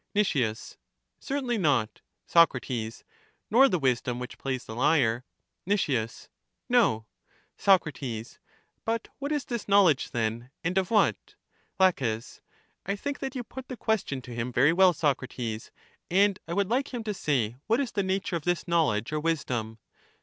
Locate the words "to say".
17.03-17.57